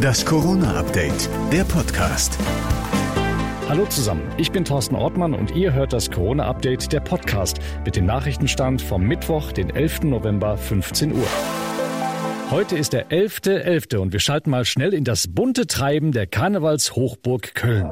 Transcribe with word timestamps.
Das 0.00 0.24
Corona-Update, 0.24 1.28
der 1.52 1.64
Podcast. 1.64 2.38
Hallo 3.68 3.86
zusammen, 3.86 4.22
ich 4.36 4.52
bin 4.52 4.64
Thorsten 4.64 4.94
Ortmann 4.94 5.34
und 5.34 5.54
ihr 5.54 5.72
hört 5.72 5.92
das 5.92 6.10
Corona-Update, 6.10 6.92
der 6.92 7.00
Podcast, 7.00 7.58
mit 7.84 7.96
dem 7.96 8.06
Nachrichtenstand 8.06 8.82
vom 8.82 9.02
Mittwoch, 9.02 9.52
den 9.52 9.70
11. 9.70 10.02
November, 10.04 10.56
15 10.56 11.12
Uhr. 11.12 11.26
Heute 12.50 12.76
ist 12.76 12.92
der 12.92 13.10
11.11. 13.10 13.64
.11. 13.64 13.96
und 13.98 14.12
wir 14.12 14.20
schalten 14.20 14.50
mal 14.50 14.64
schnell 14.64 14.92
in 14.92 15.04
das 15.04 15.28
bunte 15.28 15.66
Treiben 15.66 16.12
der 16.12 16.26
Karnevalshochburg 16.26 17.54
Köln. 17.54 17.90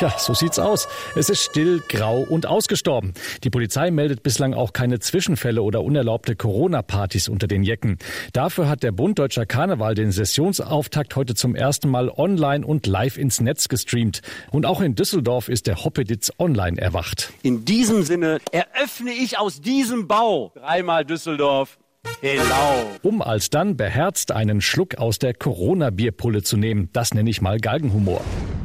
Tja, 0.00 0.14
so 0.16 0.32
sieht's 0.32 0.58
aus. 0.58 0.88
Es 1.14 1.28
ist 1.28 1.42
still, 1.42 1.82
grau 1.86 2.20
und 2.22 2.46
ausgestorben. 2.46 3.12
Die 3.44 3.50
Polizei 3.50 3.90
meldet 3.90 4.22
bislang 4.22 4.54
auch 4.54 4.72
keine 4.72 4.98
Zwischenfälle 4.98 5.60
oder 5.60 5.84
unerlaubte 5.84 6.36
Corona-Partys 6.36 7.28
unter 7.28 7.46
den 7.46 7.62
Jecken. 7.62 7.98
Dafür 8.32 8.66
hat 8.66 8.82
der 8.82 8.92
Bund 8.92 9.18
Deutscher 9.18 9.44
Karneval 9.44 9.94
den 9.94 10.10
Sessionsauftakt 10.10 11.16
heute 11.16 11.34
zum 11.34 11.54
ersten 11.54 11.90
Mal 11.90 12.08
online 12.08 12.64
und 12.64 12.86
live 12.86 13.18
ins 13.18 13.42
Netz 13.42 13.68
gestreamt. 13.68 14.22
Und 14.50 14.64
auch 14.64 14.80
in 14.80 14.94
Düsseldorf 14.94 15.50
ist 15.50 15.66
der 15.66 15.84
Hoppeditz 15.84 16.32
online 16.38 16.80
erwacht. 16.80 17.34
In 17.42 17.66
diesem 17.66 18.02
Sinne 18.02 18.38
eröffne 18.52 19.10
ich 19.10 19.36
aus 19.36 19.60
diesem 19.60 20.08
Bau 20.08 20.50
dreimal 20.54 21.04
Düsseldorf 21.04 21.76
Hello. 22.22 22.86
Um 23.02 23.20
alsdann 23.20 23.76
beherzt 23.76 24.32
einen 24.32 24.62
Schluck 24.62 24.94
aus 24.94 25.18
der 25.18 25.34
Corona-Bierpulle 25.34 26.42
zu 26.42 26.56
nehmen. 26.56 26.88
Das 26.94 27.12
nenne 27.12 27.28
ich 27.28 27.42
mal 27.42 27.60
Galgenhumor. 27.60 28.22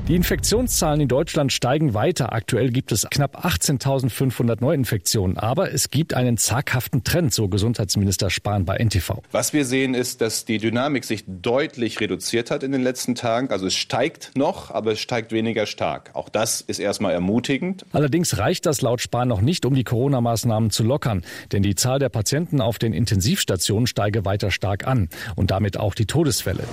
Die 0.08 0.16
Infektionszahlen 0.16 1.02
in 1.02 1.08
Deutschland 1.08 1.52
steigen 1.52 1.96
weiter. 1.96 2.32
Aktuell 2.32 2.70
gibt 2.70 2.92
es 2.92 3.08
knapp 3.10 3.44
18.500 3.44 4.58
Neuinfektionen. 4.62 5.40
Aber 5.40 5.74
es 5.74 5.90
gibt 5.90 6.14
einen 6.14 6.38
zaghaften 6.38 7.04
Trend, 7.04 7.34
so 7.34 7.48
Gesundheitsminister 7.48 8.30
Spahn 8.30 8.66
bei 8.66 8.78
NTV. 8.78 9.24
Was 9.32 9.52
wir 9.52 9.66
sehen, 9.66 9.96
ist, 9.96 10.22
dass 10.22 10.46
die 10.46 10.60
Dynamik 10.60 11.06
sich 11.06 11.24
deutlich 11.26 12.00
reduziert 12.00 12.52
hat 12.52 12.62
in 12.62 12.72
den 12.72 12.84
letzten 12.84 13.16
Tagen. 13.16 13.50
Also 13.50 13.66
es 13.66 13.74
steigt 13.74 14.34
noch, 14.36 14.70
aber 14.70 14.92
es 14.92 15.00
steigt 15.00 15.32
weniger 15.32 15.66
stark. 15.66 16.12
Auch 16.14 16.30
das 16.30 16.62
ist 16.62 16.78
erstmal 16.78 17.14
ermutigend. 17.14 17.84
Allerdings 17.92 18.38
reicht 18.38 18.68
das 18.68 18.84
laut 18.84 19.02
Spahn 19.02 19.28
noch 19.28 19.42
nicht, 19.42 19.66
um 19.66 19.74
die 19.74 19.84
Corona-Maßnahmen 19.84 20.70
zu 20.70 20.84
lockern. 20.84 21.24
Denn 21.52 21.64
die 21.64 21.74
Zahl 21.74 21.98
der 21.98 22.10
Patienten 22.10 22.62
auf 22.62 22.78
den 22.78 22.94
Intensivstationen 22.94 23.88
steige 23.88 24.24
weiter 24.24 24.52
stark 24.52 24.86
an. 24.86 25.10
Und 25.36 25.50
damit 25.50 25.78
auch 25.78 25.96
die 25.96 26.06
Todesfälle. 26.06 26.66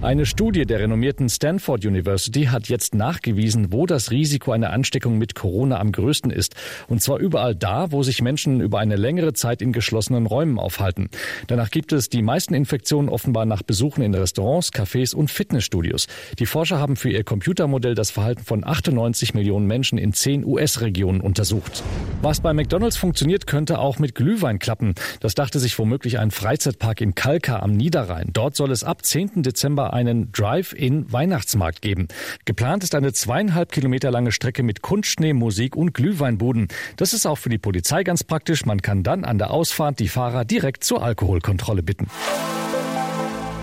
Eine 0.00 0.26
Studie 0.26 0.64
der 0.64 0.78
renommierten 0.78 1.28
Stanford 1.28 1.84
University 1.84 2.44
hat 2.44 2.68
jetzt 2.68 2.94
nachgewiesen, 2.94 3.72
wo 3.72 3.84
das 3.84 4.12
Risiko 4.12 4.52
einer 4.52 4.70
Ansteckung 4.70 5.18
mit 5.18 5.34
Corona 5.34 5.80
am 5.80 5.90
größten 5.90 6.30
ist. 6.30 6.54
Und 6.86 7.02
zwar 7.02 7.18
überall 7.18 7.56
da, 7.56 7.90
wo 7.90 8.04
sich 8.04 8.22
Menschen 8.22 8.60
über 8.60 8.78
eine 8.78 8.94
längere 8.94 9.32
Zeit 9.32 9.60
in 9.60 9.72
geschlossenen 9.72 10.26
Räumen 10.26 10.60
aufhalten. 10.60 11.10
Danach 11.48 11.72
gibt 11.72 11.90
es 11.90 12.08
die 12.08 12.22
meisten 12.22 12.54
Infektionen 12.54 13.08
offenbar 13.08 13.44
nach 13.44 13.64
Besuchen 13.64 14.02
in 14.02 14.14
Restaurants, 14.14 14.72
Cafés 14.72 15.16
und 15.16 15.32
Fitnessstudios. 15.32 16.06
Die 16.38 16.46
Forscher 16.46 16.78
haben 16.78 16.94
für 16.94 17.10
ihr 17.10 17.24
Computermodell 17.24 17.96
das 17.96 18.12
Verhalten 18.12 18.44
von 18.44 18.64
98 18.64 19.34
Millionen 19.34 19.66
Menschen 19.66 19.98
in 19.98 20.12
zehn 20.12 20.44
US-Regionen 20.44 21.20
untersucht. 21.20 21.82
Was 22.22 22.40
bei 22.40 22.54
McDonalds 22.54 22.96
funktioniert, 22.96 23.48
könnte 23.48 23.80
auch 23.80 23.98
mit 23.98 24.14
Glühwein 24.14 24.60
klappen. 24.60 24.94
Das 25.18 25.34
dachte 25.34 25.58
sich 25.58 25.76
womöglich 25.76 26.20
ein 26.20 26.30
Freizeitpark 26.30 27.00
in 27.00 27.16
Kalka 27.16 27.58
am 27.58 27.72
Niederrhein. 27.72 28.30
Dort 28.32 28.54
soll 28.54 28.70
es 28.70 28.84
ab 28.84 29.04
10. 29.04 29.42
Dezember 29.42 29.88
einen 29.98 30.30
Drive-in-Weihnachtsmarkt 30.32 31.82
geben. 31.82 32.08
Geplant 32.44 32.84
ist 32.84 32.94
eine 32.94 33.12
zweieinhalb 33.12 33.72
Kilometer 33.72 34.10
lange 34.10 34.32
Strecke 34.32 34.62
mit 34.62 34.80
Kunstschnee, 34.80 35.32
Musik 35.32 35.76
und 35.76 35.92
Glühweinbuden. 35.92 36.68
Das 36.96 37.12
ist 37.12 37.26
auch 37.26 37.38
für 37.38 37.48
die 37.48 37.58
Polizei 37.58 38.04
ganz 38.04 38.22
praktisch. 38.24 38.64
Man 38.64 38.80
kann 38.80 39.02
dann 39.02 39.24
an 39.24 39.38
der 39.38 39.50
Ausfahrt 39.50 39.98
die 39.98 40.08
Fahrer 40.08 40.44
direkt 40.44 40.84
zur 40.84 41.02
Alkoholkontrolle 41.02 41.82
bitten. 41.82 42.06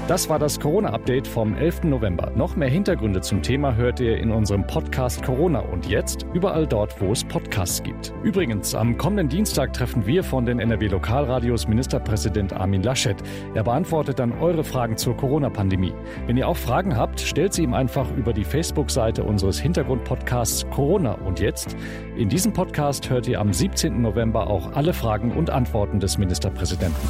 Das 0.07 0.29
war 0.29 0.37
das 0.37 0.59
Corona-Update 0.59 1.27
vom 1.27 1.55
11. 1.55 1.85
November. 1.85 2.31
Noch 2.35 2.55
mehr 2.55 2.69
Hintergründe 2.69 3.21
zum 3.21 3.41
Thema 3.41 3.73
hört 3.73 3.99
ihr 3.99 4.19
in 4.19 4.29
unserem 4.29 4.67
Podcast 4.67 5.23
Corona 5.23 5.61
und 5.61 5.87
jetzt 5.87 6.27
überall 6.35 6.67
dort, 6.67 7.01
wo 7.01 7.11
es 7.11 7.23
Podcasts 7.23 7.81
gibt. 7.81 8.13
Übrigens, 8.21 8.75
am 8.75 8.99
kommenden 8.99 9.29
Dienstag 9.29 9.73
treffen 9.73 10.05
wir 10.05 10.23
von 10.23 10.45
den 10.45 10.59
NRW-Lokalradios 10.59 11.67
Ministerpräsident 11.67 12.53
Armin 12.53 12.83
Laschet. 12.83 13.15
Er 13.55 13.63
beantwortet 13.63 14.19
dann 14.19 14.31
eure 14.33 14.63
Fragen 14.63 14.95
zur 14.95 15.17
Corona-Pandemie. 15.17 15.95
Wenn 16.27 16.37
ihr 16.37 16.47
auch 16.47 16.57
Fragen 16.57 16.95
habt, 16.95 17.19
stellt 17.19 17.53
sie 17.53 17.63
ihm 17.63 17.73
einfach 17.73 18.15
über 18.15 18.31
die 18.31 18.43
Facebook-Seite 18.43 19.23
unseres 19.23 19.59
Hintergrund-Podcasts 19.59 20.69
Corona 20.69 21.13
und 21.13 21.39
jetzt. 21.39 21.75
In 22.15 22.29
diesem 22.29 22.53
Podcast 22.53 23.09
hört 23.09 23.27
ihr 23.27 23.41
am 23.41 23.51
17. 23.51 24.03
November 24.03 24.51
auch 24.51 24.73
alle 24.73 24.93
Fragen 24.93 25.31
und 25.31 25.49
Antworten 25.49 25.99
des 25.99 26.19
Ministerpräsidenten. 26.19 27.01